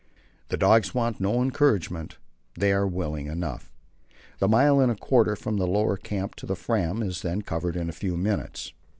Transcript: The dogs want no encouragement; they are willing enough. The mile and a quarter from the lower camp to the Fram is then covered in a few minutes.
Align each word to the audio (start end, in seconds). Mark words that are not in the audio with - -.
The 0.47 0.57
dogs 0.57 0.95
want 0.95 1.19
no 1.19 1.43
encouragement; 1.43 2.17
they 2.55 2.71
are 2.71 2.87
willing 2.87 3.27
enough. 3.27 3.71
The 4.39 4.47
mile 4.47 4.79
and 4.79 4.91
a 4.91 4.95
quarter 4.95 5.35
from 5.35 5.57
the 5.57 5.67
lower 5.67 5.95
camp 5.95 6.33
to 6.37 6.47
the 6.47 6.55
Fram 6.55 7.03
is 7.03 7.21
then 7.21 7.43
covered 7.43 7.75
in 7.75 7.87
a 7.87 7.91
few 7.93 8.17
minutes. 8.17 8.73